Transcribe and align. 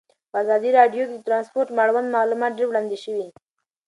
په 0.31 0.35
ازادي 0.43 0.69
راډیو 0.79 1.03
کې 1.07 1.13
د 1.13 1.17
ترانسپورټ 1.27 1.67
اړوند 1.83 2.13
معلومات 2.17 2.51
ډېر 2.57 2.67
وړاندې 2.69 2.97
شوي. 3.05 3.27